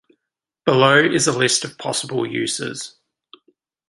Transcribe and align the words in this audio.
Below 0.65 0.97
is 0.97 1.27
a 1.27 1.31
list 1.37 1.63
of 1.63 1.77
possible 1.77 2.25
uses. 2.25 2.95